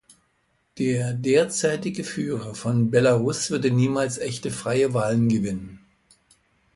Der 0.79 1.13
derzeitige 1.13 2.03
Führer 2.03 2.55
von 2.55 2.89
Belarus 2.89 3.51
würde 3.51 3.69
niemals 3.69 4.17
echte 4.17 4.49
freie 4.49 4.95
Wahlen 4.95 5.29
gewinnen. 5.29 5.85